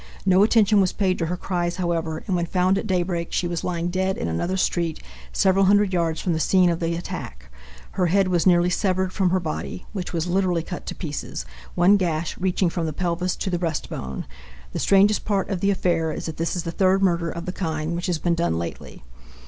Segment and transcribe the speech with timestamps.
[0.25, 3.63] No attention was paid to her cries, however, and when found at daybreak she was
[3.63, 4.99] lying dead in another street,
[5.31, 7.51] several hundred yards from the scene of the attack.
[7.91, 11.45] Her head was nearly severed from her body, which was literally cut to pieces,
[11.75, 14.25] one gash reaching from the pelvis to the breastbone.
[14.71, 17.51] The strangest part of the affair is that this is the third murder of the
[17.53, 19.03] kind which has been done lately.